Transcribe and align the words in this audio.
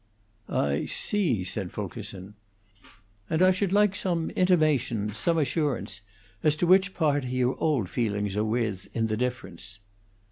"I 0.49 0.87
see," 0.87 1.43
said 1.43 1.71
Fulkerson. 1.71 2.33
"And 3.29 3.43
I 3.43 3.51
should 3.51 3.71
like 3.71 3.95
some 3.95 4.31
intimation, 4.31 5.09
some 5.09 5.37
assurance, 5.37 6.01
as 6.41 6.55
to 6.55 6.65
which 6.65 6.95
party 6.95 7.27
your 7.27 7.55
own 7.59 7.85
feelings 7.85 8.35
are 8.35 8.43
with 8.43 8.87
in 8.95 9.05
the 9.05 9.15
difference." 9.17 9.77